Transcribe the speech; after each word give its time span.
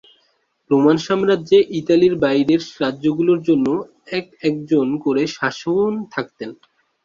Roman 0.69 0.97
সাম্রাজ্যে 1.05 1.59
ইতালির 1.79 2.13
বাইরের 2.23 2.61
রাজ্যগুলোর 2.81 3.39
জন্য 3.47 3.67
একজন 4.11 4.25
একজন 4.47 4.87
করে 5.03 5.23
শাসন 5.37 5.91
থাকতেন। 6.13 6.49